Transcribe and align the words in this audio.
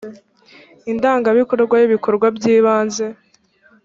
indangabikorwa 0.91 1.75
y’ibikorwa 1.77 2.25
by’ibanze 2.37 3.05